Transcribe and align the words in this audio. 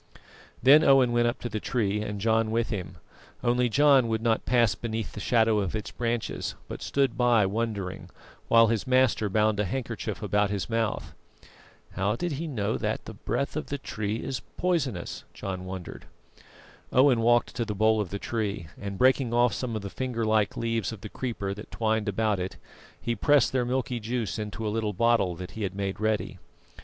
Then 0.63 0.83
Owen 0.83 1.11
went 1.11 1.27
up 1.27 1.37
to 1.41 1.47
the 1.47 1.59
tree 1.59 2.01
and 2.01 2.19
John 2.19 2.49
with 2.49 2.69
him, 2.71 2.97
only 3.43 3.69
John 3.69 4.07
would 4.07 4.23
not 4.23 4.47
pass 4.47 4.73
beneath 4.73 5.11
the 5.11 5.19
shadow 5.19 5.59
of 5.59 5.75
its 5.75 5.91
branches; 5.91 6.55
but 6.67 6.81
stood 6.81 7.15
by 7.15 7.45
wondering, 7.45 8.09
while 8.47 8.65
his 8.65 8.87
master 8.87 9.29
bound 9.29 9.59
a 9.59 9.63
handkerchief 9.65 10.23
about 10.23 10.49
his 10.49 10.67
mouth. 10.67 11.13
"How 11.91 12.15
did 12.15 12.31
he 12.31 12.47
know 12.47 12.79
that 12.79 13.05
the 13.05 13.13
breath 13.13 13.55
of 13.55 13.67
the 13.67 13.77
tree 13.77 14.15
is 14.15 14.39
poisonous?" 14.57 15.23
John 15.35 15.65
wondered. 15.65 16.05
Owen 16.91 17.21
walked 17.21 17.53
to 17.55 17.63
the 17.63 17.75
bole 17.75 18.01
of 18.01 18.09
the 18.09 18.17
tree, 18.17 18.69
and 18.81 18.97
breaking 18.97 19.35
off 19.35 19.53
some 19.53 19.75
of 19.75 19.83
the 19.83 19.91
finger 19.91 20.25
like 20.25 20.57
leaves 20.57 20.91
of 20.91 21.01
the 21.01 21.09
creeper 21.09 21.53
that 21.53 21.69
twined 21.69 22.09
about 22.09 22.39
it, 22.39 22.57
he 22.99 23.13
pressed 23.15 23.51
their 23.51 23.65
milky 23.65 23.99
juice 23.99 24.39
into 24.39 24.67
a 24.67 24.73
little 24.73 24.93
bottle 24.93 25.35
that 25.35 25.51
he 25.51 25.61
had 25.61 25.75
made 25.75 25.99
ready. 25.99 26.39